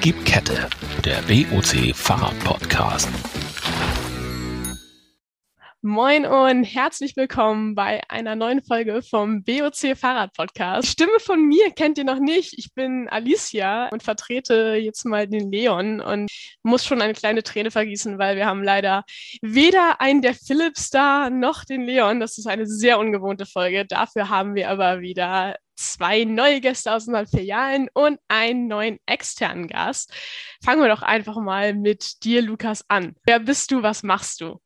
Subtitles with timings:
[0.00, 0.70] Gib Kette,
[1.04, 3.08] der BOC Fahrrad-Podcast.
[5.82, 10.88] Moin und herzlich willkommen bei einer neuen Folge vom BOC Fahrrad Podcast.
[10.88, 12.54] Stimme von mir kennt ihr noch nicht.
[12.58, 16.30] Ich bin Alicia und vertrete jetzt mal den Leon und
[16.62, 19.04] muss schon eine kleine Träne vergießen, weil wir haben leider
[19.42, 22.20] weder einen der Philips da noch den Leon.
[22.20, 23.84] Das ist eine sehr ungewohnte Folge.
[23.84, 29.68] Dafür haben wir aber wieder zwei neue Gäste aus unseren Filialen und einen neuen externen
[29.68, 30.12] Gast.
[30.62, 33.14] Fangen wir doch einfach mal mit dir, Lukas, an.
[33.24, 33.82] Wer bist du?
[33.82, 34.60] Was machst du?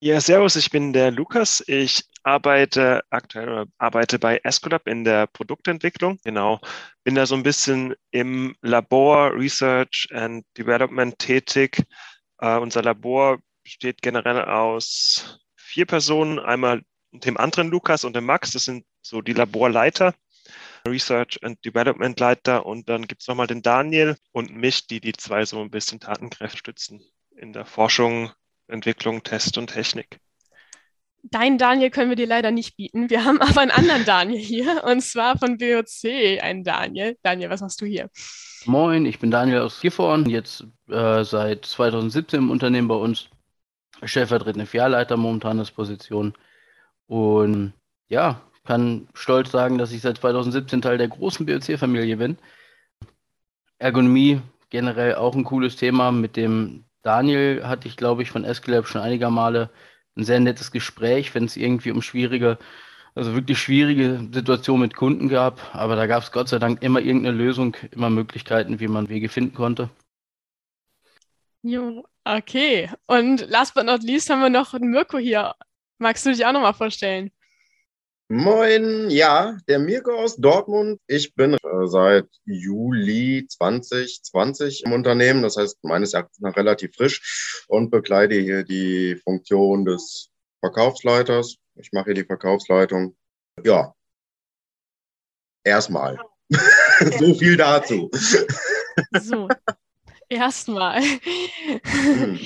[0.00, 1.64] Ja, servus, ich bin der Lukas.
[1.66, 6.18] Ich arbeite aktuell arbeite bei Escolab in der Produktentwicklung.
[6.22, 6.60] Genau,
[7.02, 11.82] bin da so ein bisschen im Labor Research and Development tätig.
[12.40, 18.52] Uh, unser Labor besteht generell aus vier Personen, einmal dem anderen Lukas und dem Max,
[18.52, 20.14] das sind so die Laborleiter.
[20.86, 25.12] Research and Development Leiter und dann gibt es nochmal den Daniel und mich, die die
[25.12, 27.00] zwei so ein bisschen Tatenkräfte stützen
[27.36, 28.30] in der Forschung,
[28.68, 30.18] Entwicklung, Test und Technik.
[31.22, 33.10] Deinen Daniel können wir dir leider nicht bieten.
[33.10, 37.16] Wir haben aber einen anderen Daniel hier und zwar von BOC einen Daniel.
[37.22, 38.08] Daniel, was machst du hier?
[38.64, 43.28] Moin, ich bin Daniel aus Gifhorn, jetzt äh, seit 2017 im Unternehmen bei uns.
[44.04, 46.34] Stellvertretende Filialleiter momentanes Position.
[47.08, 47.72] Und
[48.08, 52.36] ja, kann stolz sagen, dass ich seit 2017 Teil der großen BOC-Familie bin.
[53.78, 58.86] Ergonomie generell auch ein cooles Thema mit dem Daniel hatte ich, glaube ich, von Escalab
[58.86, 59.70] schon einiger Male
[60.18, 62.58] ein sehr nettes Gespräch, wenn es irgendwie um schwierige,
[63.14, 65.74] also wirklich schwierige Situationen mit Kunden gab.
[65.74, 69.30] Aber da gab es Gott sei Dank immer irgendeine Lösung, immer Möglichkeiten, wie man Wege
[69.30, 69.88] finden konnte.
[71.62, 72.90] Jo, okay.
[73.06, 75.54] Und last but not least haben wir noch Mirko hier.
[75.96, 77.30] Magst du dich auch nochmal vorstellen?
[78.30, 81.00] Moin, ja, der Mirko aus Dortmund.
[81.06, 87.64] Ich bin äh, seit Juli 2020 im Unternehmen, das heißt meines Erachtens noch relativ frisch
[87.68, 90.28] und bekleide hier die Funktion des
[90.60, 91.56] Verkaufsleiters.
[91.76, 93.16] Ich mache hier die Verkaufsleitung.
[93.64, 93.94] Ja,
[95.64, 96.18] erstmal.
[97.18, 98.10] so viel dazu.
[99.22, 99.48] so,
[100.28, 101.00] erstmal.
[101.82, 102.38] Hm.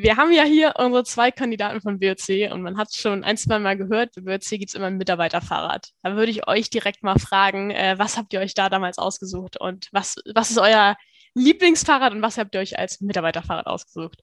[0.00, 3.36] Wir haben ja hier unsere zwei Kandidaten von BOC und man hat es schon ein,
[3.36, 5.88] zwei Mal gehört, bei BOC gibt es immer ein Mitarbeiterfahrrad.
[6.04, 9.60] Da würde ich euch direkt mal fragen, äh, was habt ihr euch da damals ausgesucht
[9.60, 10.96] und was, was ist euer
[11.34, 14.22] Lieblingsfahrrad und was habt ihr euch als Mitarbeiterfahrrad ausgesucht?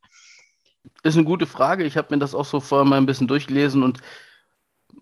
[1.03, 1.83] Ist eine gute Frage.
[1.83, 3.99] Ich habe mir das auch so vorher mal ein bisschen durchgelesen und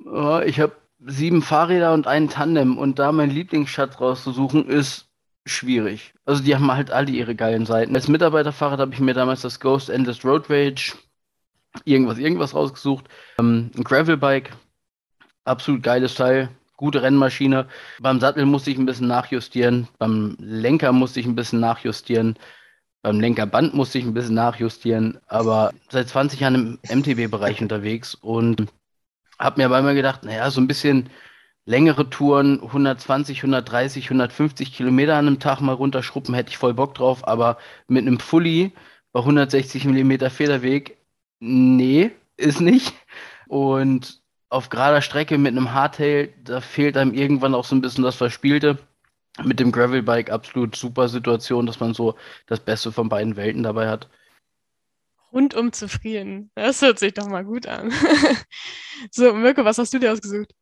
[0.06, 0.76] oh, ich habe
[1.06, 5.13] sieben Fahrräder und einen Tandem und da mein Lieblingsschatz rauszusuchen ist
[5.46, 6.14] schwierig.
[6.26, 7.96] Also die haben halt alle ihre geilen Seiten.
[7.96, 10.94] Als Mitarbeiterfahrrad habe ich mir damals das Ghost Endless Road Rage
[11.86, 13.06] irgendwas, irgendwas rausgesucht.
[13.40, 14.52] Ähm, ein Gravelbike,
[15.46, 17.68] absolut geiles Teil, gute Rennmaschine.
[18.00, 22.38] Beim Sattel musste ich ein bisschen nachjustieren, beim Lenker musste ich ein bisschen nachjustieren,
[23.02, 28.68] beim Lenkerband musste ich ein bisschen nachjustieren, aber seit 20 Jahren im MTB-Bereich unterwegs und
[29.40, 31.10] habe mir aber immer gedacht, naja, so ein bisschen
[31.66, 36.96] längere Touren, 120, 130, 150 Kilometer an einem Tag mal runterschruppen, hätte ich voll Bock
[36.96, 37.58] drauf, aber
[37.88, 38.74] mit einem Fully
[39.12, 40.98] bei 160 Millimeter Federweg,
[41.40, 42.94] nee, ist nicht.
[43.48, 48.04] Und auf gerader Strecke mit einem Hardtail, da fehlt einem irgendwann auch so ein bisschen
[48.04, 48.78] das Verspielte.
[49.44, 53.90] Mit dem Gravelbike absolut super Situation, dass man so das Beste von beiden Welten dabei
[53.90, 54.08] hat.
[55.32, 56.52] Rundum zufrieden.
[56.54, 57.92] Das hört sich doch mal gut an.
[59.12, 60.54] so, Mirko, was hast du dir ausgesucht?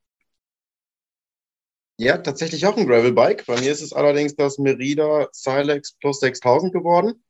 [1.97, 3.45] Ja, tatsächlich auch ein Gravelbike.
[3.45, 7.23] Bei mir ist es allerdings das Merida Silex Plus 6000 geworden.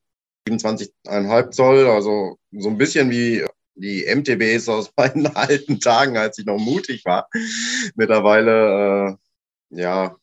[0.47, 3.45] 27,5 Zoll, also so ein bisschen wie
[3.75, 7.29] die MTBs aus meinen alten Tagen, als ich noch mutig war.
[7.95, 9.17] Mittlerweile,
[9.72, 10.16] äh, ja,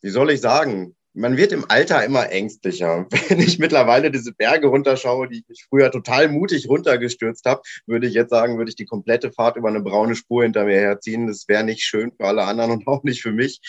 [0.00, 3.06] wie soll ich sagen, man wird im Alter immer ängstlicher.
[3.28, 8.14] Wenn ich mittlerweile diese Berge runterschaue, die ich früher total mutig runtergestürzt habe, würde ich
[8.14, 11.26] jetzt sagen, würde ich die komplette Fahrt über eine braune Spur hinter mir herziehen.
[11.26, 13.60] Das wäre nicht schön für alle anderen und auch nicht für mich.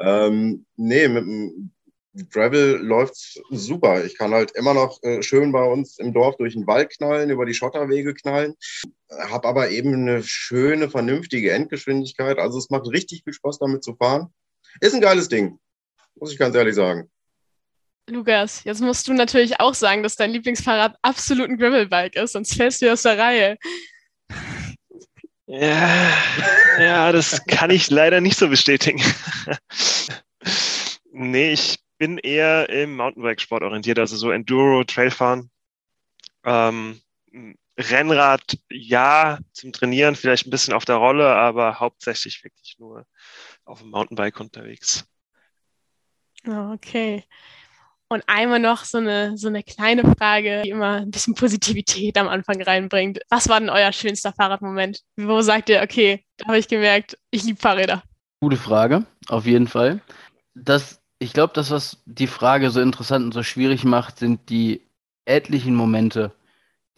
[0.00, 1.70] Ähm, nee, mit dem
[2.30, 4.04] Gravel läuft's super.
[4.04, 7.28] Ich kann halt immer noch äh, schön bei uns im Dorf durch den Wald knallen,
[7.28, 8.54] über die Schotterwege knallen,
[9.10, 12.38] habe aber eben eine schöne, vernünftige Endgeschwindigkeit.
[12.38, 14.28] Also es macht richtig viel Spaß damit zu fahren.
[14.80, 15.58] Ist ein geiles Ding
[16.16, 17.10] muss ich ganz ehrlich sagen.
[18.08, 22.54] Lukas, jetzt musst du natürlich auch sagen, dass dein Lieblingsfahrrad absolut ein Gravelbike ist, sonst
[22.54, 23.56] fällst du aus der Reihe.
[25.46, 26.12] Ja,
[26.78, 29.02] ja, das kann ich leider nicht so bestätigen.
[31.12, 35.50] nee, ich bin eher im Mountainbike-Sport orientiert, also so Enduro, Trailfahren.
[36.44, 37.00] Ähm,
[37.78, 43.06] Rennrad, ja, zum Trainieren, vielleicht ein bisschen auf der Rolle, aber hauptsächlich wirklich nur
[43.64, 45.06] auf dem Mountainbike unterwegs.
[46.46, 47.24] Okay.
[48.08, 52.28] Und einmal noch so eine, so eine kleine Frage, die immer ein bisschen Positivität am
[52.28, 53.20] Anfang reinbringt.
[53.30, 55.00] Was war denn euer schönster Fahrradmoment?
[55.16, 58.02] Wo sagt ihr, okay, da habe ich gemerkt, ich liebe Fahrräder?
[58.40, 60.00] Gute Frage, auf jeden Fall.
[60.54, 64.82] Das, ich glaube, das, was die Frage so interessant und so schwierig macht, sind die
[65.24, 66.32] etlichen Momente,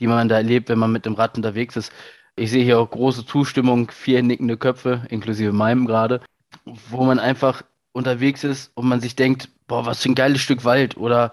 [0.01, 1.93] die man da erlebt, wenn man mit dem Rad unterwegs ist.
[2.35, 6.21] Ich sehe hier auch große Zustimmung, vier nickende Köpfe, inklusive meinem gerade,
[6.65, 7.63] wo man einfach
[7.97, 11.33] unterwegs ist und man sich denkt, boah, was für ein geiles Stück Wald oder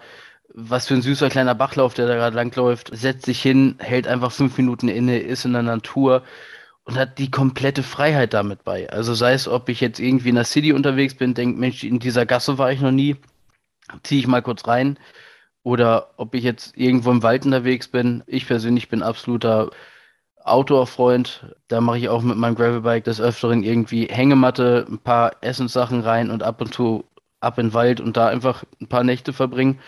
[0.54, 4.31] was für ein süßer kleiner Bachlauf, der da gerade langläuft, setzt sich hin, hält einfach
[4.31, 6.24] fünf Minuten inne, ist in der Natur
[6.86, 8.89] und hat die komplette Freiheit damit bei.
[8.89, 12.00] Also sei es, ob ich jetzt irgendwie in der City unterwegs bin, denke, Mensch, in
[12.00, 13.15] dieser Gasse war ich noch nie,
[14.04, 14.98] ziehe ich mal kurz rein.
[15.63, 18.21] Oder ob ich jetzt irgendwo im Wald unterwegs bin.
[18.27, 19.71] Ich persönlich bin absoluter
[20.45, 21.55] Outdoor-Freund.
[21.67, 26.29] Da mache ich auch mit meinem Gravelbike des Öfteren irgendwie Hängematte, ein paar Essenssachen rein
[26.31, 27.05] und ab und zu
[27.39, 29.79] ab in den Wald und da einfach ein paar Nächte verbringen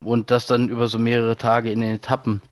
[0.00, 2.42] und das dann über so mehrere Tage in den Etappen.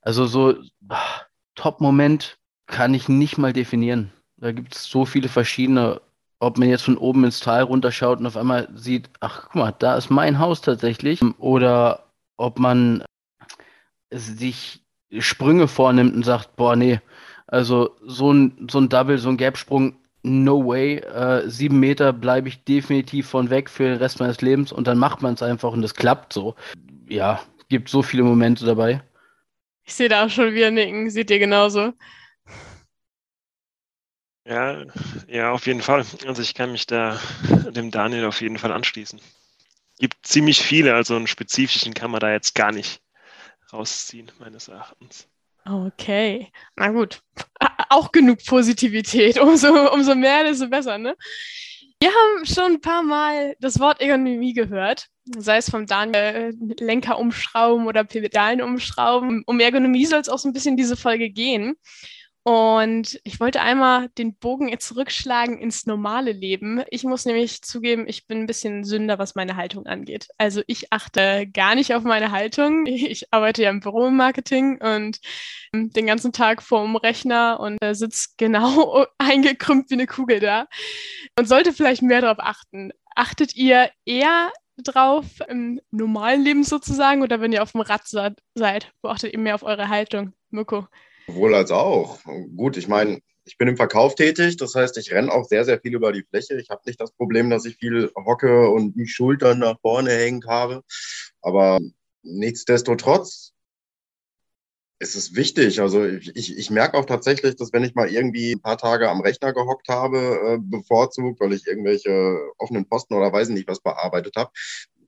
[0.00, 0.54] Also so
[0.88, 1.22] ah,
[1.54, 4.12] Top-Moment kann ich nicht mal definieren.
[4.36, 6.00] Da gibt es so viele verschiedene,
[6.38, 9.74] ob man jetzt von oben ins Tal runterschaut und auf einmal sieht, ach guck mal,
[9.78, 11.20] da ist mein Haus tatsächlich.
[11.38, 12.04] Oder
[12.36, 13.04] ob man
[14.10, 14.80] sich
[15.18, 17.00] Sprünge vornimmt und sagt, boah, nee,
[17.46, 20.98] also so ein, so ein Double, so ein Gapsprung, no way.
[20.98, 24.98] Äh, sieben Meter bleibe ich definitiv von weg für den Rest meines Lebens und dann
[24.98, 26.54] macht man es einfach und es klappt so.
[27.08, 29.02] Ja, gibt so viele Momente dabei.
[29.84, 31.94] Ich sehe da auch schon wieder nicken, seht ihr genauso?
[34.44, 34.84] Ja,
[35.26, 36.04] ja, auf jeden Fall.
[36.26, 37.18] Also ich kann mich da
[37.70, 39.20] dem Daniel auf jeden Fall anschließen.
[39.98, 43.02] Gibt ziemlich viele, also einen spezifischen kann man da jetzt gar nicht
[43.72, 45.28] rausziehen, meines Erachtens.
[45.64, 47.20] Okay, na gut.
[47.90, 49.38] Auch genug Positivität.
[49.40, 51.16] Umso, umso mehr, desto besser, ne?
[52.00, 56.84] Wir haben schon ein paar Mal das Wort Ergonomie gehört, sei es vom Daniel äh,
[56.84, 59.42] Lenker umschrauben oder Pedalen umschrauben.
[59.46, 61.74] Um Ergonomie soll es auch so ein bisschen diese Folge gehen.
[62.48, 66.82] Und ich wollte einmal den Bogen zurückschlagen ins normale Leben.
[66.88, 70.28] Ich muss nämlich zugeben, ich bin ein bisschen Sünder, was meine Haltung angeht.
[70.38, 72.86] Also ich achte gar nicht auf meine Haltung.
[72.86, 75.20] Ich arbeite ja im Büro im Marketing und
[75.74, 80.40] ähm, den ganzen Tag vor dem Rechner und äh, sitze genau eingekrümmt wie eine Kugel
[80.40, 80.68] da
[81.38, 82.92] und sollte vielleicht mehr darauf achten.
[83.14, 88.90] Achtet ihr eher drauf im normalen Leben sozusagen oder wenn ihr auf dem Rad seid,
[89.02, 90.32] beachtet ihr mehr auf eure Haltung?
[90.48, 90.86] Mirko?
[91.28, 92.18] Wohl als auch.
[92.56, 95.80] Gut, ich meine, ich bin im Verkauf tätig, das heißt, ich renne auch sehr, sehr
[95.80, 96.60] viel über die Fläche.
[96.60, 100.46] Ich habe nicht das Problem, dass ich viel hocke und die Schultern nach vorne hängt
[100.46, 100.82] habe.
[101.40, 101.78] Aber
[102.22, 103.52] nichtsdestotrotz
[104.98, 105.80] ist es wichtig.
[105.80, 109.08] Also ich, ich, ich merke auch tatsächlich, dass wenn ich mal irgendwie ein paar Tage
[109.08, 113.80] am Rechner gehockt habe, äh, bevorzugt, weil ich irgendwelche offenen Posten oder weiß nicht was
[113.80, 114.50] bearbeitet habe,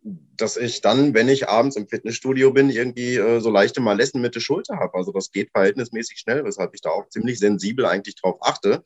[0.03, 4.35] dass ich dann, wenn ich abends im Fitnessstudio bin, irgendwie äh, so leichte Malessen mit
[4.35, 4.95] der Schulter habe.
[4.95, 8.83] Also das geht verhältnismäßig schnell, weshalb ich da auch ziemlich sensibel eigentlich drauf achte.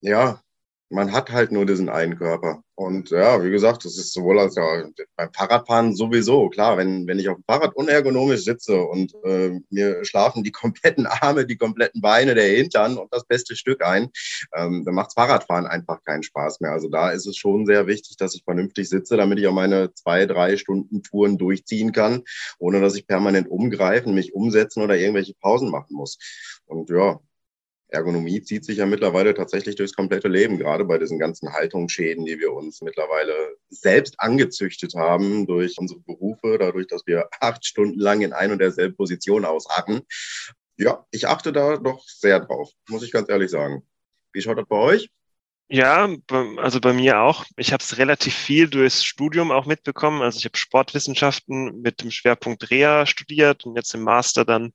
[0.00, 0.40] Ja,
[0.88, 2.62] man hat halt nur diesen einen Körper.
[2.76, 4.84] Und ja, wie gesagt, das ist sowohl als ja
[5.16, 6.50] beim Fahrradfahren sowieso.
[6.50, 11.06] Klar, wenn, wenn ich auf dem Fahrrad unergonomisch sitze und äh, mir schlafen die kompletten
[11.06, 14.10] Arme, die kompletten Beine, der Hintern und das beste Stück ein,
[14.54, 16.72] ähm, dann macht's Fahrradfahren einfach keinen Spaß mehr.
[16.72, 19.92] Also da ist es schon sehr wichtig, dass ich vernünftig sitze, damit ich auch meine
[19.94, 22.22] zwei, drei Stunden Touren durchziehen kann,
[22.58, 26.18] ohne dass ich permanent umgreifen, mich umsetzen oder irgendwelche Pausen machen muss.
[26.66, 27.20] Und ja,
[27.88, 32.38] Ergonomie zieht sich ja mittlerweile tatsächlich durchs komplette Leben, gerade bei diesen ganzen Haltungsschäden, die
[32.38, 38.22] wir uns mittlerweile selbst angezüchtet haben durch unsere Berufe, dadurch, dass wir acht Stunden lang
[38.22, 40.02] in ein und derselben Position ausharren.
[40.76, 43.82] Ja, ich achte da doch sehr drauf, muss ich ganz ehrlich sagen.
[44.32, 45.10] Wie schaut das bei euch?
[45.68, 46.08] Ja,
[46.58, 47.44] also bei mir auch.
[47.56, 50.22] Ich habe es relativ viel durchs Studium auch mitbekommen.
[50.22, 54.72] Also ich habe Sportwissenschaften mit dem Schwerpunkt Reha studiert und jetzt im Master dann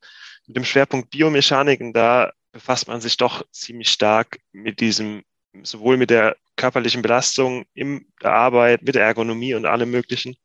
[0.48, 1.80] mit dem Schwerpunkt Biomechanik.
[1.80, 5.24] Und da befasst man sich doch ziemlich stark mit diesem,
[5.63, 10.36] sowohl mit der körperlichen Belastung in der Arbeit, mit der Ergonomie und allem Möglichen.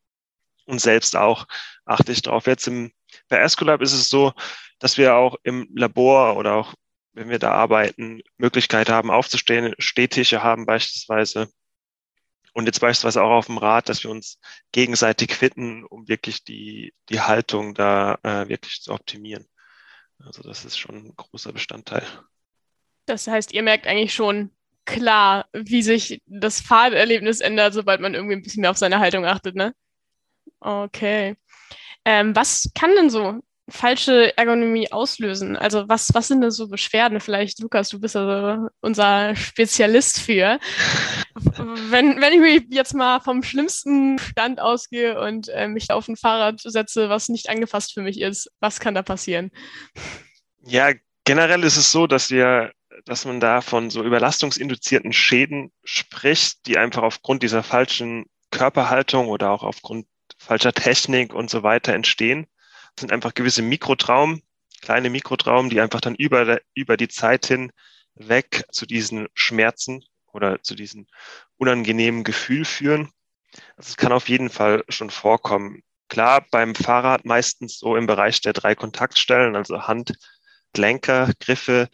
[0.66, 1.46] Und selbst auch
[1.84, 2.46] achte ich darauf.
[2.46, 2.92] Jetzt im,
[3.28, 4.32] bei Escolab ist es so,
[4.78, 6.74] dass wir auch im Labor oder auch
[7.12, 11.48] wenn wir da arbeiten, Möglichkeit haben aufzustehen, Stehtische haben beispielsweise.
[12.52, 14.38] Und jetzt beispielsweise auch auf dem Rad, dass wir uns
[14.72, 19.46] gegenseitig fitten, um wirklich die, die Haltung da äh, wirklich zu optimieren.
[20.24, 22.06] Also das ist schon ein großer Bestandteil.
[23.06, 24.50] Das heißt, ihr merkt eigentlich schon
[24.84, 29.24] klar, wie sich das Fahrerlebnis ändert, sobald man irgendwie ein bisschen mehr auf seine Haltung
[29.24, 29.74] achtet, ne?
[30.60, 31.36] Okay.
[32.04, 35.56] Ähm, was kann denn so falsche Ergonomie auslösen?
[35.56, 37.20] Also was, was sind denn so Beschwerden?
[37.20, 40.58] Vielleicht, Lukas, du bist also unser Spezialist für.
[41.90, 46.16] wenn, wenn ich mich jetzt mal vom schlimmsten Stand ausgehe und äh, mich auf ein
[46.16, 49.50] Fahrrad setze, was nicht angefasst für mich ist, was kann da passieren?
[50.62, 50.92] Ja,
[51.24, 52.72] generell ist es so, dass wir
[53.04, 59.50] dass man da von so überlastungsinduzierten Schäden spricht, die einfach aufgrund dieser falschen Körperhaltung oder
[59.50, 60.06] auch aufgrund
[60.38, 62.46] falscher Technik und so weiter entstehen.
[62.98, 64.42] Sind einfach gewisse Mikrotraumen,
[64.80, 67.72] kleine Mikrotraumen, die einfach dann über, über die Zeit hin
[68.14, 71.06] weg zu diesen Schmerzen oder zu diesem
[71.56, 73.10] unangenehmen Gefühl führen.
[73.76, 75.82] Also es kann auf jeden Fall schon vorkommen.
[76.08, 80.12] Klar, beim Fahrrad meistens so im Bereich der drei Kontaktstellen, also Hand,
[80.76, 81.88] Lenker, Griffe,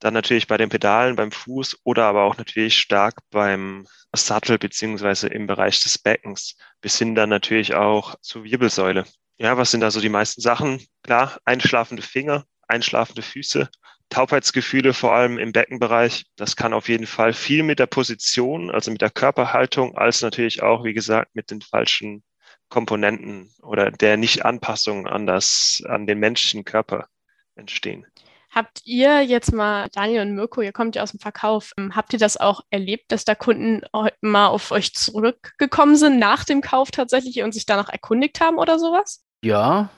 [0.00, 5.28] dann natürlich bei den Pedalen, beim Fuß oder aber auch natürlich stark beim Sattel beziehungsweise
[5.28, 9.04] im Bereich des Beckens bis hin dann natürlich auch zur Wirbelsäule.
[9.42, 10.86] Ja, was sind da so die meisten Sachen?
[11.02, 13.68] Klar, einschlafende Finger, einschlafende Füße,
[14.08, 16.26] Taubheitsgefühle vor allem im Beckenbereich.
[16.36, 20.62] Das kann auf jeden Fall viel mit der Position, also mit der Körperhaltung, als natürlich
[20.62, 22.22] auch, wie gesagt, mit den falschen
[22.68, 27.08] Komponenten oder der Nicht-Anpassung an das, an den menschlichen Körper
[27.56, 28.06] entstehen.
[28.48, 32.12] Habt ihr jetzt mal, Daniel und Mirko, ihr kommt ja aus dem Verkauf, ähm, habt
[32.12, 33.82] ihr das auch erlebt, dass da Kunden
[34.20, 38.78] mal auf euch zurückgekommen sind nach dem Kauf tatsächlich und sich danach erkundigt haben oder
[38.78, 39.24] sowas?
[39.44, 39.90] Ja,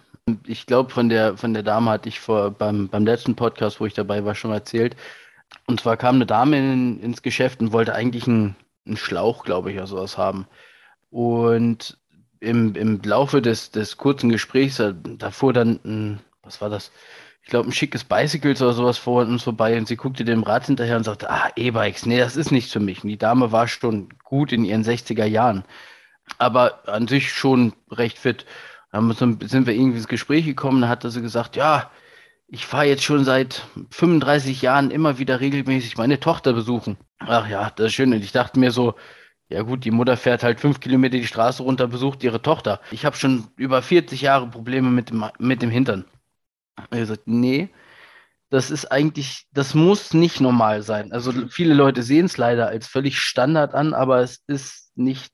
[0.46, 3.86] ich glaube, von der, von der Dame hatte ich vor, beim, beim letzten Podcast, wo
[3.86, 4.96] ich dabei war, schon erzählt.
[5.66, 9.70] Und zwar kam eine Dame in, ins Geschäft und wollte eigentlich einen, einen Schlauch, glaube
[9.70, 10.46] ich, oder sowas haben.
[11.10, 11.98] Und
[12.40, 16.90] im, im Laufe des, des kurzen Gesprächs, da, da fuhr dann ein, was war das?
[17.44, 20.64] ich glaube, ein schickes Bicycles oder sowas vor uns vorbei und sie guckte dem Rad
[20.64, 23.04] hinterher und sagte, ah, E-Bikes, nee, das ist nichts für mich.
[23.04, 25.62] Und die Dame war schon gut in ihren 60er Jahren,
[26.38, 28.46] aber an sich schon recht fit.
[28.94, 31.90] Dann sind wir irgendwie ins Gespräch gekommen, da hatte sie gesagt, ja,
[32.46, 36.96] ich fahre jetzt schon seit 35 Jahren immer wieder regelmäßig meine Tochter besuchen.
[37.18, 38.12] Ach ja, das ist schön.
[38.12, 38.94] Und ich dachte mir so,
[39.48, 42.80] ja gut, die Mutter fährt halt fünf Kilometer die Straße runter, besucht ihre Tochter.
[42.92, 46.04] Ich habe schon über 40 Jahre Probleme mit dem, mit dem Hintern.
[46.90, 47.70] Er gesagt, nee,
[48.50, 51.10] das ist eigentlich, das muss nicht normal sein.
[51.10, 55.32] Also viele Leute sehen es leider als völlig Standard an, aber es ist nicht,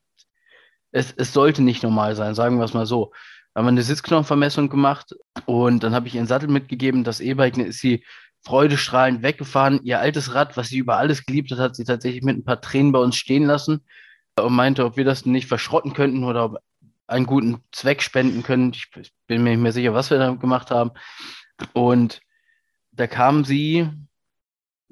[0.93, 3.13] es, es sollte nicht normal sein, sagen wir es mal so.
[3.55, 5.15] Haben wir eine Sitzknochenvermessung gemacht
[5.47, 7.05] und dann habe ich ihren Sattel mitgegeben.
[7.05, 8.05] Das E-Bike ist sie
[8.43, 9.81] freudestrahlend weggefahren.
[9.83, 12.61] Ihr altes Rad, was sie über alles geliebt hat, hat sie tatsächlich mit ein paar
[12.61, 13.85] Tränen bei uns stehen lassen
[14.39, 16.59] und meinte, ob wir das nicht verschrotten könnten oder ob
[17.07, 18.73] einen guten Zweck spenden können.
[18.73, 18.91] Ich
[19.27, 20.93] bin mir nicht mehr sicher, was wir da gemacht haben.
[21.73, 22.21] Und
[22.93, 23.89] da kam sie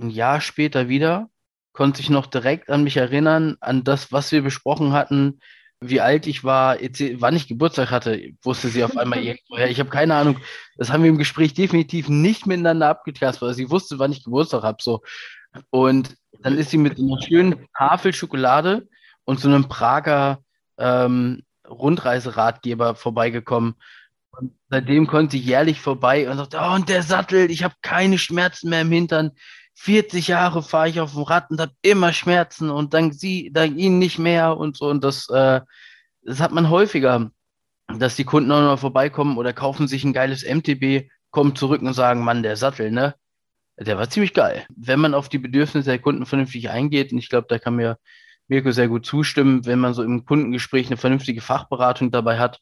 [0.00, 1.30] ein Jahr später wieder,
[1.72, 5.40] konnte sich noch direkt an mich erinnern, an das, was wir besprochen hatten,
[5.80, 6.76] wie alt ich war,
[7.16, 9.70] wann ich Geburtstag hatte, wusste sie auf einmal irgendwoher.
[9.70, 10.38] Ich habe keine Ahnung.
[10.76, 14.62] Das haben wir im Gespräch definitiv nicht miteinander abgeklärt, weil sie wusste, wann ich Geburtstag
[14.62, 14.78] habe.
[14.80, 15.02] So.
[15.70, 18.88] Und dann ist sie mit einer schönen Tafel Schokolade
[19.24, 20.40] und so einem Prager
[20.78, 23.74] ähm, Rundreiseratgeber vorbeigekommen.
[24.30, 28.18] Und seitdem konnte sie jährlich vorbei und sagte, oh, und der Sattel, ich habe keine
[28.18, 29.32] Schmerzen mehr im Hintern.
[29.80, 33.76] 40 Jahre fahre ich auf dem Rad und habe immer Schmerzen und dank sie, dank
[33.78, 34.88] ihnen nicht mehr und so.
[34.88, 35.60] Und das, äh,
[36.22, 37.30] das hat man häufiger,
[37.86, 41.94] dass die Kunden auch noch vorbeikommen oder kaufen sich ein geiles MTB, kommen zurück und
[41.94, 43.14] sagen, Mann, der Sattel, ne?
[43.78, 44.66] Der war ziemlich geil.
[44.74, 47.98] Wenn man auf die Bedürfnisse der Kunden vernünftig eingeht, und ich glaube, da kann mir
[48.48, 52.60] Mirko sehr gut zustimmen, wenn man so im Kundengespräch eine vernünftige Fachberatung dabei hat,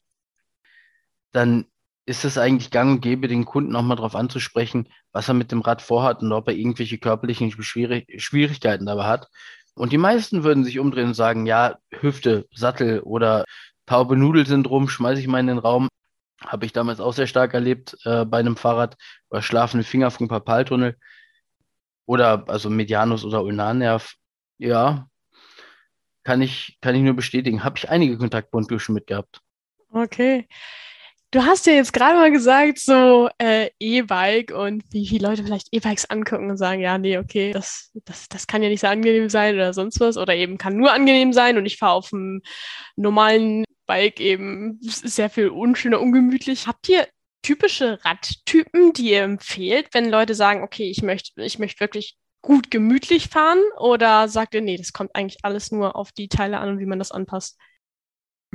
[1.31, 1.65] dann
[2.07, 5.51] ist es eigentlich gang und gäbe, den Kunden auch mal darauf anzusprechen, was er mit
[5.51, 9.27] dem Rad vorhat und ob er irgendwelche körperlichen Schwierig Schwierigkeiten dabei hat.
[9.75, 13.43] Und die meisten würden sich umdrehen und sagen, ja, Hüfte, Sattel oder
[13.85, 15.89] taube Nudelsyndrom schmeiße ich mal in den Raum.
[16.45, 18.95] Habe ich damals auch sehr stark erlebt äh, bei einem Fahrrad
[19.29, 20.95] oder schlafende Finger vom Papaltunnel
[22.05, 24.13] oder also Medianus oder Ulnarnerv.
[24.59, 25.07] Ja,
[26.23, 27.65] kann ich, kann ich nur bestätigen.
[27.65, 29.41] Habe ich einige Kontaktpunkte schon mitgehabt.
[29.91, 30.47] Okay.
[31.31, 35.67] Du hast ja jetzt gerade mal gesagt, so äh, E-Bike und wie viele Leute vielleicht
[35.71, 39.27] E-Bikes angucken und sagen, ja, nee, okay, das, das, das kann ja nicht so angenehm
[39.27, 42.41] sein oder sonst was oder eben kann nur angenehm sein und ich fahre auf einem
[42.95, 46.65] normalen Bike eben sehr viel unschöner, ungemütlich.
[46.65, 47.07] Habt ihr
[47.41, 52.71] typische Radtypen, die ihr empfehlt, wenn Leute sagen, okay, ich möchte, ich möchte wirklich gut
[52.71, 53.59] gemütlich fahren?
[53.79, 56.85] Oder sagt ihr, nee, das kommt eigentlich alles nur auf die Teile an und wie
[56.85, 57.57] man das anpasst?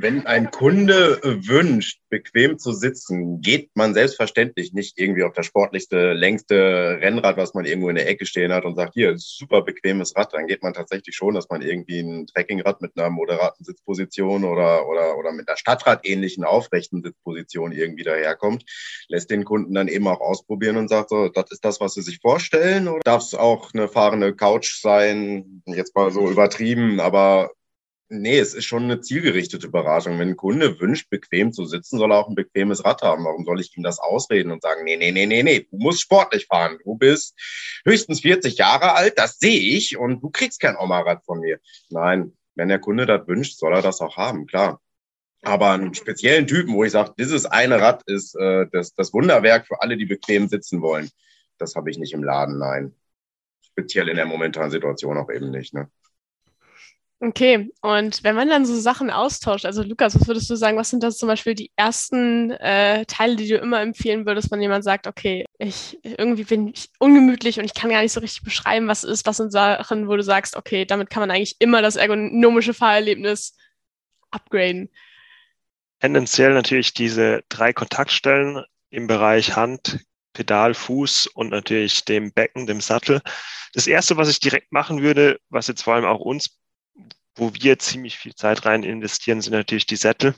[0.03, 6.13] Wenn ein Kunde wünscht, bequem zu sitzen, geht man selbstverständlich nicht irgendwie auf das sportlichste,
[6.13, 10.15] längste Rennrad, was man irgendwo in der Ecke stehen hat und sagt, hier, super bequemes
[10.17, 10.35] Rad.
[10.35, 14.89] Dann geht man tatsächlich schon, dass man irgendwie ein Trekkingrad mit einer moderaten Sitzposition oder,
[14.89, 18.65] oder, oder mit einer Stadtrad-ähnlichen aufrechten Sitzposition irgendwie daherkommt.
[19.09, 22.03] Lässt den Kunden dann eben auch ausprobieren und sagt so, das ist das, was sie
[22.03, 22.89] sich vorstellen.
[22.89, 25.63] Oder darf es auch eine fahrende Couch sein?
[25.67, 27.53] Jetzt mal so übertrieben, aber
[28.15, 30.19] Nee, es ist schon eine zielgerichtete Beratung.
[30.19, 33.25] Wenn ein Kunde wünscht, bequem zu sitzen, soll er auch ein bequemes Rad haben.
[33.25, 36.03] Warum soll ich ihm das ausreden und sagen, nee, nee, nee, nee, nee, du musst
[36.03, 36.79] sportlich fahren.
[36.85, 37.35] Du bist
[37.87, 41.59] höchstens 40 Jahre alt, das sehe ich und du kriegst kein Oma-Rad von mir.
[41.89, 44.79] Nein, wenn der Kunde das wünscht, soll er das auch haben, klar.
[45.41, 49.67] Aber einen speziellen Typen, wo ich sage, dieses eine Rad ist äh, das, das Wunderwerk
[49.67, 51.09] für alle, die bequem sitzen wollen,
[51.57, 52.95] das habe ich nicht im Laden, nein.
[53.63, 55.73] Speziell in der momentanen Situation auch eben nicht.
[55.73, 55.91] Ne?
[57.25, 60.91] Okay, und wenn man dann so Sachen austauscht, also Lukas, was würdest du sagen, was
[60.91, 64.83] sind das zum Beispiel die ersten äh, Teile, die du immer empfehlen würdest, wenn jemand
[64.83, 68.89] sagt, okay, ich irgendwie bin ich ungemütlich und ich kann gar nicht so richtig beschreiben,
[68.89, 71.95] was ist, was sind Sachen, wo du sagst, okay, damit kann man eigentlich immer das
[71.95, 73.57] ergonomische Fahrerlebnis
[74.33, 74.91] upgraden?
[76.01, 80.01] Tendenziell natürlich diese drei Kontaktstellen im Bereich Hand,
[80.33, 83.23] Pedal, Fuß und natürlich dem Becken, dem Sattel.
[83.75, 86.59] Das erste, was ich direkt machen würde, was jetzt vor allem auch uns
[87.35, 90.35] wo wir ziemlich viel Zeit rein investieren, sind natürlich die Sättel,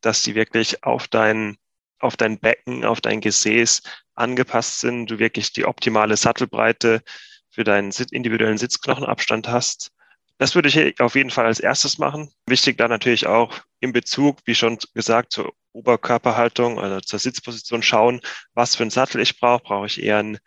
[0.00, 1.56] dass die wirklich auf dein,
[1.98, 3.82] auf dein Becken, auf dein Gesäß
[4.14, 7.02] angepasst sind, du wirklich die optimale Sattelbreite
[7.50, 9.92] für deinen individuellen Sitzknochenabstand hast.
[10.38, 12.32] Das würde ich auf jeden Fall als erstes machen.
[12.46, 18.20] Wichtig dann natürlich auch im Bezug, wie schon gesagt, zur Oberkörperhaltung, also zur Sitzposition schauen,
[18.54, 19.62] was für einen Sattel ich brauche.
[19.62, 20.38] Brauche ich eher einen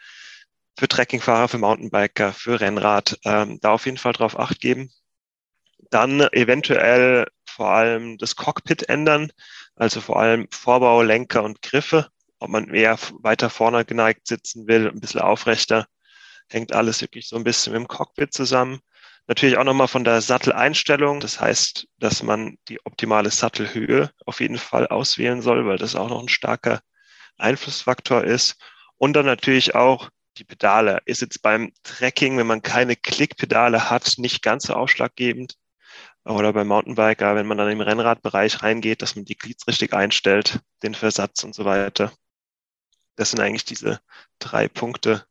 [0.77, 3.17] für Trekkingfahrer, für Mountainbiker, für Rennrad.
[3.23, 4.91] Ähm, da auf jeden Fall drauf acht geben.
[5.89, 9.31] Dann eventuell vor allem das Cockpit ändern,
[9.75, 12.09] also vor allem Vorbau, Lenker und Griffe.
[12.39, 15.87] Ob man eher weiter vorne geneigt sitzen will, ein bisschen aufrechter,
[16.49, 18.79] hängt alles wirklich so ein bisschen mit dem Cockpit zusammen.
[19.27, 21.19] Natürlich auch nochmal von der Satteleinstellung.
[21.19, 26.09] Das heißt, dass man die optimale Sattelhöhe auf jeden Fall auswählen soll, weil das auch
[26.09, 26.81] noch ein starker
[27.37, 28.57] Einflussfaktor ist.
[28.97, 31.01] Und dann natürlich auch die Pedale.
[31.05, 35.55] Ist jetzt beim Trekking, wenn man keine Klickpedale hat, nicht ganz so ausschlaggebend
[36.25, 40.59] oder beim Mountainbiker, wenn man dann im Rennradbereich reingeht, dass man die Glieds richtig einstellt,
[40.83, 42.11] den Versatz und so weiter.
[43.15, 44.01] Das sind eigentlich diese
[44.39, 45.25] drei Punkte,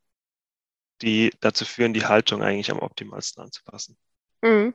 [1.02, 3.98] die dazu führen, die Haltung eigentlich am optimalsten anzupassen.
[4.42, 4.74] Mhm.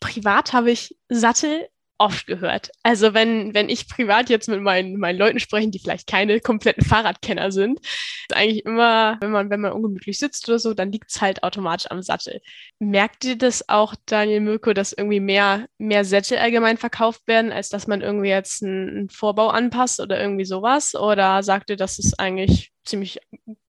[0.00, 2.70] Privat habe ich Sattel oft gehört.
[2.82, 6.84] Also wenn, wenn ich privat jetzt mit meinen, meinen Leuten spreche, die vielleicht keine kompletten
[6.84, 11.10] Fahrradkenner sind, ist eigentlich immer, wenn man, wenn man ungemütlich sitzt oder so, dann liegt
[11.10, 12.40] es halt automatisch am Sattel.
[12.78, 17.68] Merkt ihr das auch, Daniel Mirko, dass irgendwie mehr, mehr Sättel allgemein verkauft werden, als
[17.68, 20.94] dass man irgendwie jetzt einen Vorbau anpasst oder irgendwie sowas?
[20.94, 23.18] Oder sagt ihr, das ist eigentlich ziemlich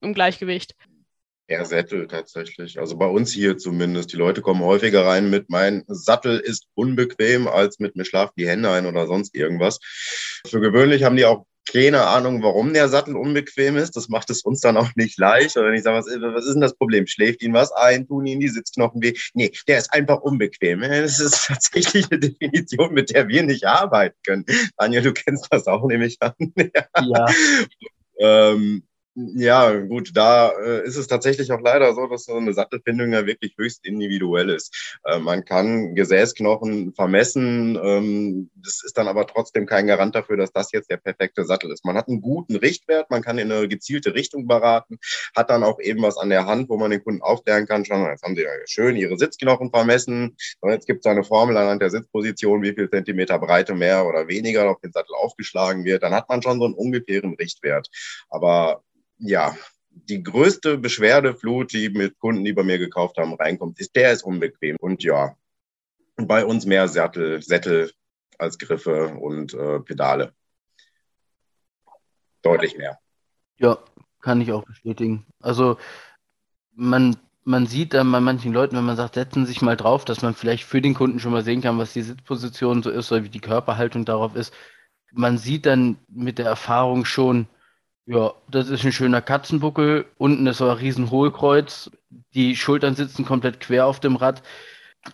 [0.02, 0.76] im Gleichgewicht?
[1.48, 2.80] Eher Sättel tatsächlich.
[2.80, 4.12] Also bei uns hier zumindest.
[4.12, 8.48] Die Leute kommen häufiger rein mit, mein Sattel ist unbequem, als mit mir schlafen die
[8.48, 9.80] Hände ein oder sonst irgendwas.
[10.46, 13.96] Für gewöhnlich haben die auch keine Ahnung, warum der Sattel unbequem ist.
[13.96, 15.58] Das macht es uns dann auch nicht leicht.
[15.58, 17.08] Oder wenn ich sage, was, was ist denn das Problem?
[17.08, 18.08] Schläft ihn was ein?
[18.08, 19.14] Tun ihn die Sitzknochen weh?
[19.34, 20.82] Nee, der ist einfach unbequem.
[20.82, 24.46] Das ist tatsächlich eine Definition, mit der wir nicht arbeiten können.
[24.78, 26.34] Daniel, du kennst das auch, nehme ich an.
[26.58, 27.26] ja.
[28.20, 28.84] ähm,
[29.20, 33.26] ja, gut, da äh, ist es tatsächlich auch leider so, dass so eine Sattelfindung ja
[33.26, 35.00] wirklich höchst individuell ist.
[35.06, 40.52] Äh, man kann Gesäßknochen vermessen, ähm, das ist dann aber trotzdem kein Garant dafür, dass
[40.52, 41.84] das jetzt der perfekte Sattel ist.
[41.84, 45.00] Man hat einen guten Richtwert, man kann in eine gezielte Richtung beraten,
[45.36, 48.06] hat dann auch eben was an der Hand, wo man den Kunden aufklären kann, schon,
[48.06, 51.82] jetzt haben sie ja schön ihre Sitzknochen vermessen und jetzt gibt es eine Formel anhand
[51.82, 56.14] der Sitzposition, wie viel Zentimeter Breite mehr oder weniger auf den Sattel aufgeschlagen wird, dann
[56.14, 57.90] hat man schon so einen ungefähren Richtwert.
[58.30, 58.84] Aber
[59.18, 59.56] ja,
[59.90, 64.24] die größte Beschwerdeflut, die mit Kunden, die bei mir gekauft haben, reinkommt, ist, der ist
[64.24, 64.78] unbequem.
[64.80, 65.36] Und ja,
[66.16, 67.92] bei uns mehr Sättel, Sättel
[68.38, 70.34] als Griffe und äh, Pedale.
[72.42, 73.00] Deutlich mehr.
[73.58, 73.80] Ja,
[74.22, 75.26] kann ich auch bestätigen.
[75.42, 75.78] Also
[76.74, 80.22] man, man sieht dann bei manchen Leuten, wenn man sagt, setzen sich mal drauf, dass
[80.22, 83.24] man vielleicht für den Kunden schon mal sehen kann, was die Sitzposition so ist oder
[83.24, 84.54] wie die Körperhaltung darauf ist.
[85.12, 87.48] Man sieht dann mit der Erfahrung schon,
[88.08, 90.06] ja, das ist ein schöner Katzenbuckel.
[90.18, 91.92] Unten ist so ein riesen Hohlkreuz.
[92.34, 94.42] Die Schultern sitzen komplett quer auf dem Rad.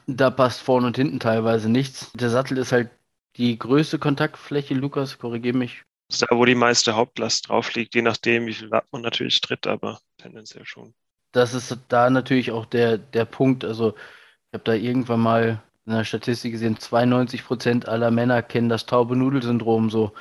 [0.06, 2.12] Da passt vorne und hinten teilweise nichts.
[2.13, 2.91] Der Sattel ist halt
[3.36, 4.75] die größte Kontaktfläche.
[4.75, 5.82] Lukas, korrigiere mich.
[6.08, 9.01] Das ist da, wo die meiste Hauptlast drauf liegt, je nachdem, wie viel Watt man
[9.01, 10.93] natürlich tritt, aber tendenziell schon.
[11.32, 13.65] Das ist da natürlich auch der, der Punkt.
[13.65, 18.69] Also, ich habe da irgendwann mal in der Statistik gesehen, 92 Prozent aller Männer kennen
[18.69, 20.13] das taube Nudelsyndrom so.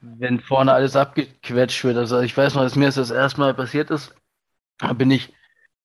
[0.00, 1.96] Wenn vorne alles abgequetscht wird.
[1.96, 4.14] Also ich weiß noch, als mir das erste Mal passiert ist,
[4.78, 5.32] da bin ich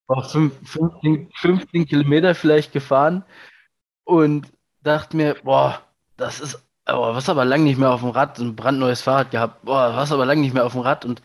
[0.07, 3.23] auf 15, 15 Kilometer vielleicht gefahren
[4.03, 4.51] und
[4.83, 5.81] dachte mir, boah,
[6.17, 9.63] das ist, oh, was aber lange nicht mehr auf dem Rad, ein brandneues Fahrrad gehabt,
[9.63, 11.21] boah, was aber lange nicht mehr auf dem Rad und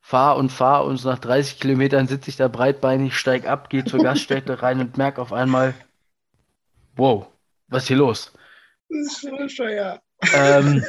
[0.00, 4.00] fahr und fahr und nach 30 Kilometern sitze ich da breitbeinig, steig ab, gehe zur
[4.02, 5.74] Gaststätte rein und merke auf einmal,
[6.96, 7.26] wow,
[7.68, 8.32] was ist hier los?
[8.88, 10.00] Das ist so bescheuert.
[10.32, 10.84] Ähm,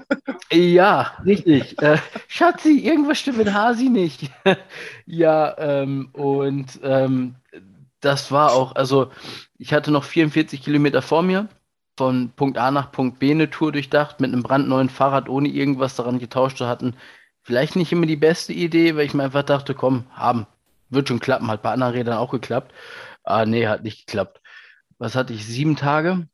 [0.52, 1.80] ja, richtig.
[1.82, 4.30] Äh, Schatzi, irgendwas stimmt mit Hasi nicht.
[5.06, 7.36] ja, ähm, und ähm,
[8.00, 9.10] das war auch, also
[9.58, 11.48] ich hatte noch 44 Kilometer vor mir,
[11.96, 15.96] von Punkt A nach Punkt B eine Tour durchdacht, mit einem brandneuen Fahrrad, ohne irgendwas
[15.96, 16.94] daran getauscht zu hatten.
[17.42, 20.46] Vielleicht nicht immer die beste Idee, weil ich mir einfach dachte, komm, haben,
[20.90, 22.72] wird schon klappen, hat bei anderen Rädern auch geklappt.
[23.24, 24.40] Ah, nee, hat nicht geklappt.
[24.98, 25.46] Was hatte ich?
[25.46, 26.28] Sieben Tage?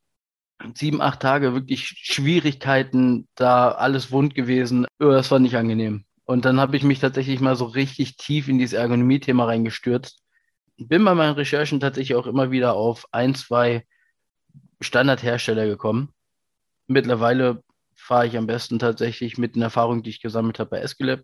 [0.74, 4.86] Sieben, acht Tage wirklich Schwierigkeiten, da alles wund gewesen.
[5.00, 6.04] Oh, das war nicht angenehm.
[6.24, 10.22] Und dann habe ich mich tatsächlich mal so richtig tief in dieses Ergonomie-Thema reingestürzt.
[10.78, 13.84] Bin bei meinen Recherchen tatsächlich auch immer wieder auf ein, zwei
[14.80, 16.12] Standardhersteller gekommen.
[16.86, 17.62] Mittlerweile
[17.94, 21.20] fahre ich am besten tatsächlich mit den Erfahrungen, die ich gesammelt habe bei Escalab.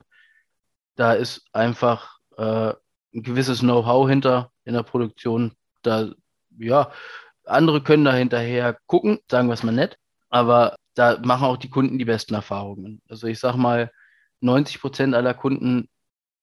[0.96, 2.72] Da ist einfach äh,
[3.14, 5.52] ein gewisses Know-how hinter in der Produktion.
[5.82, 6.10] Da,
[6.58, 6.92] ja,
[7.48, 11.70] andere können da hinterher gucken, sagen wir es mal nett, aber da machen auch die
[11.70, 13.00] Kunden die besten Erfahrungen.
[13.08, 13.92] Also ich sage mal,
[14.40, 15.88] 90 Prozent aller Kunden,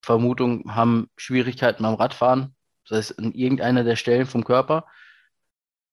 [0.02, 2.56] Vermutung, haben Schwierigkeiten beim Radfahren,
[2.88, 4.86] das heißt an irgendeiner der Stellen vom Körper.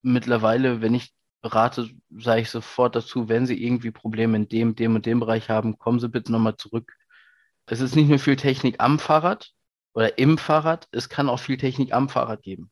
[0.02, 4.94] Mittlerweile, wenn ich berate, sage ich sofort dazu, wenn Sie irgendwie Probleme in dem, dem
[4.94, 6.92] und dem Bereich haben, kommen Sie bitte nochmal zurück.
[7.66, 9.52] Es ist nicht nur viel Technik am Fahrrad
[9.92, 12.70] oder im Fahrrad, es kann auch viel Technik am Fahrrad geben.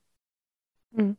[0.91, 1.17] Mhm.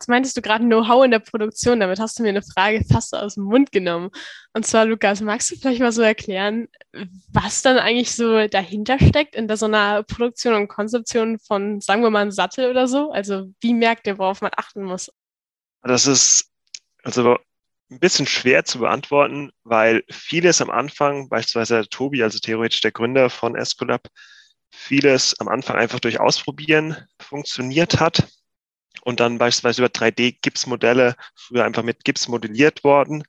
[0.00, 3.16] Jetzt meintest du gerade Know-how in der Produktion, damit hast du mir eine Frage fast
[3.16, 4.10] aus dem Mund genommen.
[4.52, 6.68] Und zwar, Lukas, magst du vielleicht mal so erklären,
[7.32, 12.02] was dann eigentlich so dahinter steckt in der, so einer Produktion und Konzeption von, sagen
[12.02, 13.10] wir mal, einem Sattel oder so?
[13.10, 15.10] Also wie merkt ihr, worauf man achten muss?
[15.82, 16.48] Das ist
[17.02, 17.36] also
[17.90, 23.30] ein bisschen schwer zu beantworten, weil vieles am Anfang, beispielsweise Tobi, also theoretisch der Gründer
[23.30, 24.06] von Escolab,
[24.70, 28.28] vieles am Anfang einfach durch Ausprobieren funktioniert hat
[29.02, 33.24] und dann beispielsweise über 3D-Gipsmodelle früher einfach mit Gips modelliert worden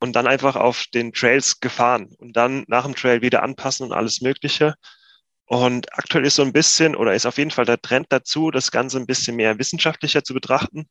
[0.00, 3.92] und dann einfach auf den Trails gefahren und dann nach dem Trail wieder anpassen und
[3.92, 4.74] alles Mögliche.
[5.46, 8.70] Und aktuell ist so ein bisschen oder ist auf jeden Fall der Trend dazu, das
[8.70, 10.88] Ganze ein bisschen mehr wissenschaftlicher zu betrachten.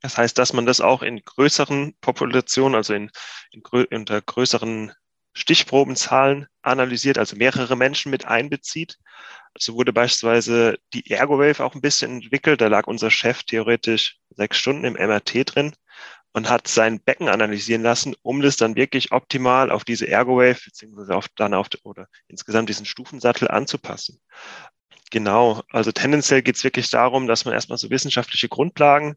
[0.00, 3.10] Das heißt, dass man das auch in größeren Populationen, also in,
[3.52, 4.92] in unter größeren
[5.34, 8.98] Stichprobenzahlen analysiert, also mehrere Menschen mit einbezieht.
[9.58, 12.60] So wurde beispielsweise die Ergowave auch ein bisschen entwickelt.
[12.60, 15.74] Da lag unser Chef theoretisch sechs Stunden im MRT drin
[16.32, 21.14] und hat sein Becken analysieren lassen, um das dann wirklich optimal auf diese Ergowave beziehungsweise
[21.14, 24.20] auf, dann auf oder insgesamt diesen Stufensattel anzupassen.
[25.10, 29.16] Genau, also tendenziell geht es wirklich darum, dass man erstmal so wissenschaftliche Grundlagen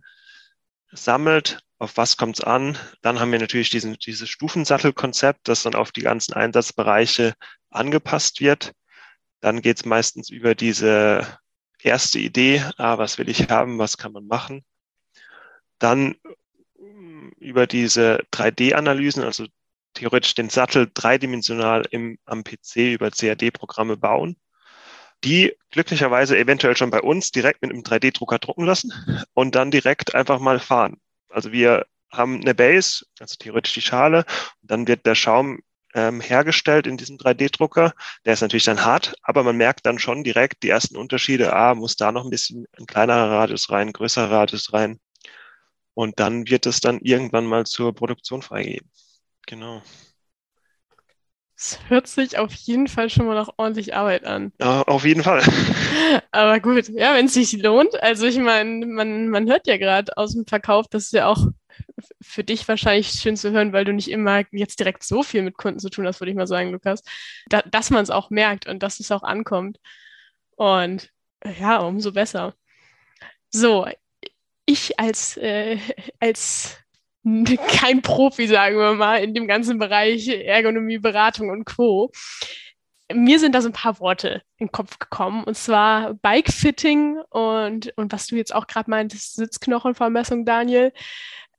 [0.91, 2.77] sammelt, auf was kommt es an.
[3.01, 7.33] Dann haben wir natürlich diesen, dieses Stufensattelkonzept, das dann auf die ganzen Einsatzbereiche
[7.69, 8.73] angepasst wird.
[9.41, 11.39] Dann geht es meistens über diese
[11.79, 14.65] erste Idee, ah, was will ich haben, was kann man machen.
[15.79, 16.15] Dann
[16.79, 19.45] mm, über diese 3D-Analysen, also
[19.93, 24.37] theoretisch den Sattel dreidimensional im, am PC über CAD-Programme bauen
[25.23, 28.93] die glücklicherweise eventuell schon bei uns direkt mit einem 3D-Drucker drucken lassen
[29.33, 30.97] und dann direkt einfach mal fahren.
[31.29, 34.25] Also wir haben eine Base, also theoretisch die Schale,
[34.61, 35.59] dann wird der Schaum
[35.93, 37.93] ähm, hergestellt in diesem 3D-Drucker.
[38.25, 41.53] Der ist natürlich dann hart, aber man merkt dann schon direkt die ersten Unterschiede.
[41.53, 44.99] Ah, muss da noch ein bisschen ein kleinerer Radius rein, größerer Radius rein.
[45.93, 48.91] Und dann wird es dann irgendwann mal zur Produktion freigegeben.
[49.47, 49.81] Genau.
[51.57, 54.53] Es hört sich auf jeden Fall schon mal nach ordentlich Arbeit an.
[54.59, 55.41] Ja, auf jeden Fall.
[56.31, 57.99] Aber gut, ja, wenn es sich lohnt.
[58.03, 61.47] Also ich meine, man, man hört ja gerade aus dem Verkauf, das ist ja auch
[62.21, 65.57] für dich wahrscheinlich schön zu hören, weil du nicht immer jetzt direkt so viel mit
[65.57, 67.01] Kunden zu tun hast, würde ich mal sagen, Lukas,
[67.49, 69.79] da, dass man es auch merkt und dass es auch ankommt.
[70.57, 71.09] Und
[71.59, 72.53] ja, umso besser.
[73.49, 73.87] So,
[74.67, 75.79] ich als, äh,
[76.19, 76.77] als
[77.67, 82.11] kein Profi, sagen wir mal, in dem ganzen Bereich Ergonomie, Beratung und Co.
[83.13, 87.93] Mir sind da so ein paar Worte in den Kopf gekommen, und zwar Bike-Fitting und,
[87.95, 90.91] und was du jetzt auch gerade meintest, Sitzknochenvermessung, Daniel.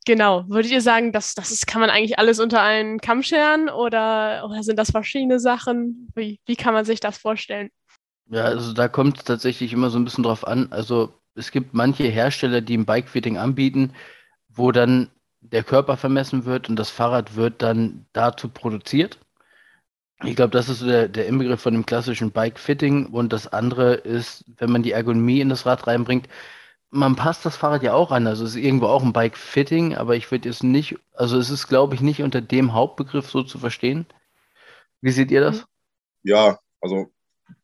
[0.04, 3.68] Genau, würdet ihr sagen, dass das ist, kann man eigentlich alles unter einen Kamm scheren
[3.68, 6.10] oder, oder sind das verschiedene Sachen?
[6.14, 7.70] Wie, wie kann man sich das vorstellen?
[8.30, 10.68] Ja, also da kommt es tatsächlich immer so ein bisschen drauf an.
[10.70, 13.94] Also es gibt manche Hersteller, die ein Bike-Fitting anbieten,
[14.48, 15.10] wo dann
[15.52, 19.18] der Körper vermessen wird und das Fahrrad wird dann dazu produziert.
[20.24, 23.06] Ich glaube, das ist so der, der Inbegriff von dem klassischen Bike-Fitting.
[23.06, 26.28] Und das andere ist, wenn man die Ergonomie in das Rad reinbringt,
[26.90, 28.26] man passt das Fahrrad ja auch an.
[28.26, 31.68] Also es ist irgendwo auch ein Bike-Fitting, aber ich würde jetzt nicht, also es ist,
[31.68, 34.06] glaube ich, nicht unter dem Hauptbegriff so zu verstehen.
[35.00, 35.64] Wie seht ihr das?
[36.24, 37.12] Ja, also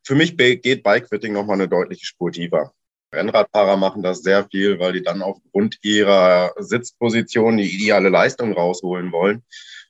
[0.03, 2.73] für mich geht Bike-Fitting nochmal eine deutliche Spur tiefer.
[3.15, 9.11] Rennradfahrer machen das sehr viel, weil die dann aufgrund ihrer Sitzposition die ideale Leistung rausholen
[9.11, 9.43] wollen,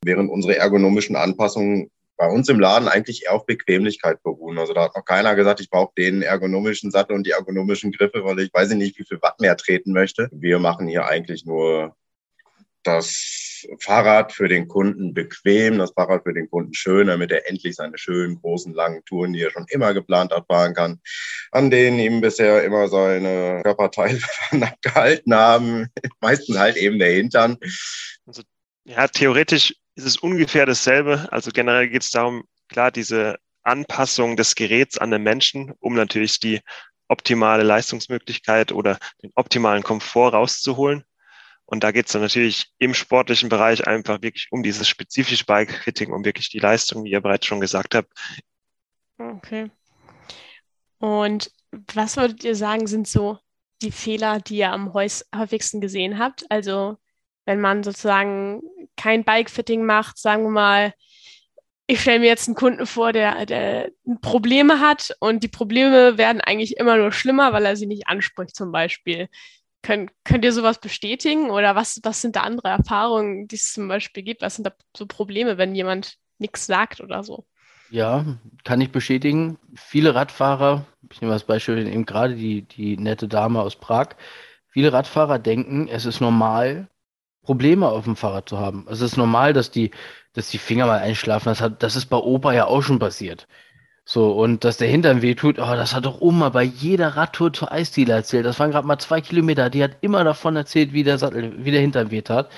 [0.03, 4.57] während unsere ergonomischen Anpassungen bei uns im Laden eigentlich eher auf Bequemlichkeit beruhen.
[4.57, 8.23] Also da hat noch keiner gesagt, ich brauche den ergonomischen Sattel und die ergonomischen Griffe,
[8.23, 10.29] weil ich weiß nicht, wie viel Watt mehr treten möchte.
[10.31, 11.95] Wir machen hier eigentlich nur
[12.85, 17.75] das Fahrrad für den Kunden bequem, das Fahrrad für den Kunden schön, damit er endlich
[17.75, 20.99] seine schönen, großen, langen Touren, die er schon immer geplant hat, fahren kann,
[21.51, 24.19] an denen ihm bisher immer seine Körperteile
[24.81, 25.87] gehalten haben,
[26.21, 27.57] meistens halt eben der Hintern.
[28.25, 28.43] Also,
[28.83, 31.27] ja, theoretisch ist es ungefähr dasselbe.
[31.31, 36.39] Also generell geht es darum, klar, diese Anpassung des Geräts an den Menschen, um natürlich
[36.39, 36.61] die
[37.07, 41.03] optimale Leistungsmöglichkeit oder den optimalen Komfort rauszuholen.
[41.65, 46.13] Und da geht es dann natürlich im sportlichen Bereich einfach wirklich um dieses spezifische Bike-Fitting,
[46.13, 48.11] um wirklich die Leistung, wie ihr bereits schon gesagt habt.
[49.17, 49.71] Okay.
[50.99, 51.51] Und
[51.93, 53.39] was würdet ihr sagen, sind so
[53.81, 56.45] die Fehler, die ihr am häufigsten gesehen habt?
[56.49, 56.97] Also
[57.45, 58.61] wenn man sozusagen
[58.95, 60.93] kein Bike-Fitting macht, sagen wir mal,
[61.87, 66.41] ich stelle mir jetzt einen Kunden vor, der, der Probleme hat und die Probleme werden
[66.41, 69.29] eigentlich immer nur schlimmer, weil er sie nicht anspricht zum Beispiel.
[69.85, 73.87] Könnt, könnt ihr sowas bestätigen oder was, was sind da andere Erfahrungen, die es zum
[73.87, 74.41] Beispiel gibt?
[74.41, 77.45] Was sind da so Probleme, wenn jemand nichts sagt oder so?
[77.91, 78.25] Ja,
[78.63, 79.59] kann ich bestätigen.
[79.75, 84.15] Viele Radfahrer, ich nehme als Beispiel eben gerade die, die nette Dame aus Prag,
[84.69, 86.89] viele Radfahrer denken, es ist normal,
[87.43, 88.87] Probleme auf dem Fahrrad zu haben.
[88.89, 89.91] Es ist normal, dass die,
[90.33, 91.49] dass die Finger mal einschlafen.
[91.49, 93.47] Das, hat, das ist bei Opa ja auch schon passiert.
[94.07, 97.51] So, und dass der Hintern weh tut, oh, das hat doch Oma bei jeder Radtour
[97.53, 98.45] zur Eisdiele erzählt.
[98.45, 99.69] Das waren gerade mal zwei Kilometer.
[99.71, 102.49] Die hat immer davon erzählt, wie der Sattel, wie der Hintern weh tat.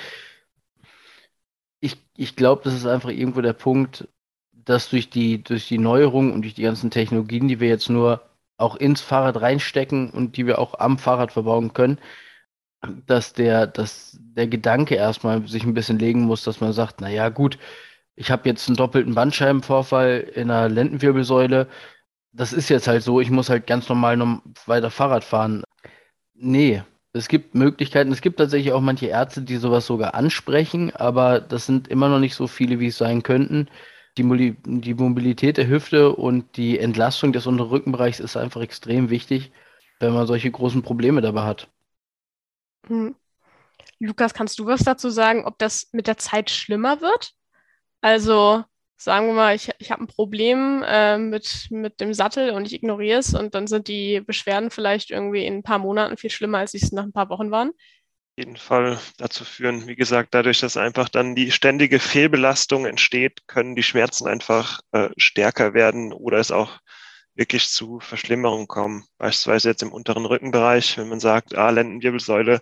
[1.79, 4.07] Ich, ich glaube, das ist einfach irgendwo der Punkt,
[4.51, 8.21] dass durch die, durch die Neuerung und durch die ganzen Technologien, die wir jetzt nur
[8.57, 11.99] auch ins Fahrrad reinstecken und die wir auch am Fahrrad verbauen können,
[13.05, 17.29] dass der, dass der Gedanke erstmal sich ein bisschen legen muss, dass man sagt, naja,
[17.29, 17.57] gut,
[18.17, 21.67] ich habe jetzt einen doppelten Bandscheibenvorfall in der Lendenwirbelsäule.
[22.33, 25.63] Das ist jetzt halt so, ich muss halt ganz normal weiter Fahrrad fahren.
[26.33, 26.81] Nee,
[27.13, 28.11] es gibt Möglichkeiten.
[28.11, 32.19] Es gibt tatsächlich auch manche Ärzte, die sowas sogar ansprechen, aber das sind immer noch
[32.19, 33.69] nicht so viele, wie es sein könnten.
[34.17, 39.51] Die, die Mobilität der Hüfte und die Entlastung des unteren Rückenbereichs ist einfach extrem wichtig,
[39.99, 41.67] wenn man solche großen Probleme dabei hat.
[42.87, 43.15] Hm.
[43.99, 47.36] Lukas, kannst du was dazu sagen, ob das mit der Zeit schlimmer wird?
[48.01, 48.63] Also
[48.97, 52.73] sagen wir mal, ich, ich habe ein Problem äh, mit, mit dem Sattel und ich
[52.73, 56.59] ignoriere es und dann sind die Beschwerden vielleicht irgendwie in ein paar Monaten viel schlimmer,
[56.59, 57.71] als sie es nach ein paar Wochen waren.
[58.37, 63.75] jeden Fall dazu führen, wie gesagt, dadurch, dass einfach dann die ständige Fehlbelastung entsteht, können
[63.75, 66.79] die Schmerzen einfach äh, stärker werden oder es auch
[67.35, 69.05] wirklich zu Verschlimmerungen kommen.
[69.17, 72.61] Beispielsweise jetzt im unteren Rückenbereich, wenn man sagt, ah, Lendenwirbelsäule,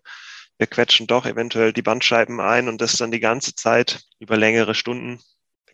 [0.57, 4.75] wir quetschen doch eventuell die Bandscheiben ein und das dann die ganze Zeit über längere
[4.75, 5.21] Stunden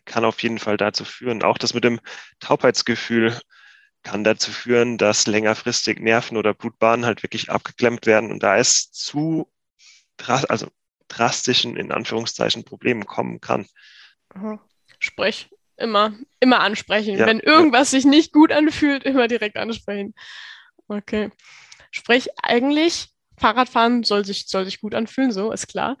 [0.04, 1.42] kann auf jeden Fall dazu führen.
[1.42, 2.00] Auch das mit dem
[2.40, 3.38] Taubheitsgefühl
[4.02, 8.90] kann dazu führen, dass längerfristig Nerven oder Blutbahnen halt wirklich abgeklemmt werden und da es
[8.90, 9.52] zu
[10.26, 10.68] also
[11.08, 13.66] drastischen, in Anführungszeichen, Problemen kommen kann.
[14.98, 17.18] Sprich, immer, immer ansprechen.
[17.18, 17.98] Ja, Wenn irgendwas ja.
[17.98, 20.14] sich nicht gut anfühlt, immer direkt ansprechen.
[20.88, 21.30] Okay.
[21.90, 23.11] Sprich, eigentlich,
[23.42, 25.98] Fahrradfahren soll sich, soll sich gut anfühlen, so ist klar.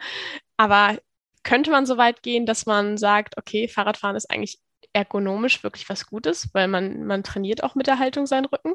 [0.56, 0.96] Aber
[1.42, 4.60] könnte man so weit gehen, dass man sagt, okay, Fahrradfahren ist eigentlich
[4.92, 8.74] ergonomisch wirklich was Gutes, weil man, man trainiert auch mit der Haltung seinen Rücken?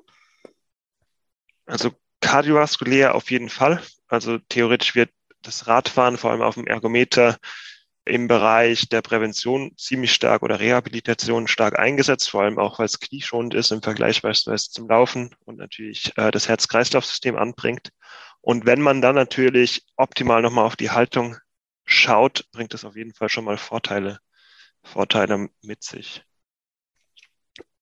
[1.65, 3.81] Also kardiovaskulär auf jeden Fall.
[4.09, 7.37] Also theoretisch wird das Radfahren vor allem auf dem Ergometer
[8.03, 12.99] im Bereich der Prävention ziemlich stark oder Rehabilitation stark eingesetzt, vor allem auch, weil es
[12.99, 17.91] knieschonend ist im Vergleich beispielsweise zum Laufen und natürlich äh, das Herz-Kreislauf-System anbringt.
[18.47, 21.35] Und wenn man dann natürlich optimal nochmal auf die Haltung
[21.83, 24.19] schaut, bringt es auf jeden Fall schon mal Vorteile,
[24.81, 26.23] Vorteile mit sich.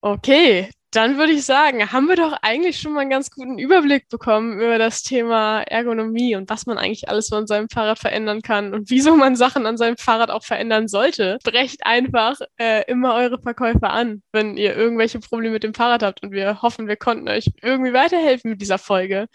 [0.01, 4.09] Okay, dann würde ich sagen, haben wir doch eigentlich schon mal einen ganz guten Überblick
[4.09, 8.73] bekommen über das Thema Ergonomie und was man eigentlich alles an seinem Fahrrad verändern kann
[8.73, 11.37] und wieso man Sachen an seinem Fahrrad auch verändern sollte.
[11.43, 16.23] Brecht einfach äh, immer eure Verkäufer an, wenn ihr irgendwelche Probleme mit dem Fahrrad habt
[16.23, 19.27] und wir hoffen, wir konnten euch irgendwie weiterhelfen mit dieser Folge.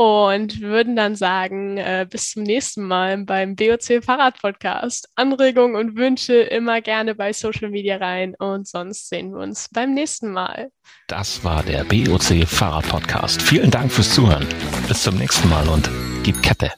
[0.00, 5.10] Und würden dann sagen, äh, bis zum nächsten Mal beim BOC Fahrrad Podcast.
[5.14, 9.92] Anregungen und Wünsche immer gerne bei Social Media rein und sonst sehen wir uns beim
[9.92, 10.70] nächsten Mal.
[11.06, 13.42] Das war der BOC Fahrrad Podcast.
[13.42, 14.46] Vielen Dank fürs Zuhören.
[14.88, 15.90] Bis zum nächsten Mal und
[16.22, 16.70] gib Kette.